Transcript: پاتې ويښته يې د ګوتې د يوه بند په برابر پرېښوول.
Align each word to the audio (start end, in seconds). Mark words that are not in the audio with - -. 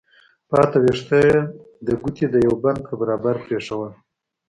پاتې 0.49 0.77
ويښته 0.83 1.17
يې 1.25 1.37
د 1.85 1.87
ګوتې 2.01 2.25
د 2.31 2.35
يوه 2.45 2.57
بند 2.63 2.79
په 2.87 2.93
برابر 3.01 3.35
پرېښوول. 3.45 3.91